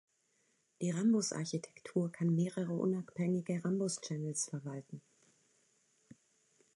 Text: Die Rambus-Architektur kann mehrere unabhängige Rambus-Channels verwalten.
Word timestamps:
Die 0.81 0.89
Rambus-Architektur 0.89 2.11
kann 2.11 2.33
mehrere 2.33 2.73
unabhängige 2.73 3.63
Rambus-Channels 3.63 4.49
verwalten. 4.49 4.99